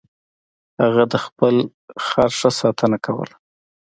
هغه 0.81 1.03
د 1.11 1.13
خپل 1.25 1.55
خر 2.05 2.29
ښه 2.39 2.49
ساتنه 2.59 2.97
کوله. 3.05 3.35